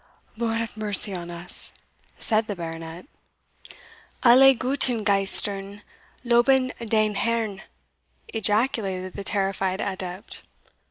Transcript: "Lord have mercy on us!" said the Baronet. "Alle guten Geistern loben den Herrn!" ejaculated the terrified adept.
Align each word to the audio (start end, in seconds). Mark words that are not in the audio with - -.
"Lord 0.35 0.57
have 0.57 0.75
mercy 0.75 1.13
on 1.13 1.29
us!" 1.29 1.73
said 2.17 2.47
the 2.47 2.55
Baronet. 2.55 3.05
"Alle 4.23 4.55
guten 4.55 5.03
Geistern 5.05 5.83
loben 6.23 6.73
den 6.79 7.13
Herrn!" 7.13 7.61
ejaculated 8.29 9.13
the 9.13 9.23
terrified 9.23 9.79
adept. 9.79 10.41